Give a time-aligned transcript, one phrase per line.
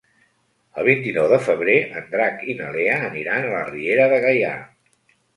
[0.83, 4.55] El vint-i-nou de febrer en Drac i na Lea aniran a la Riera de Gaià.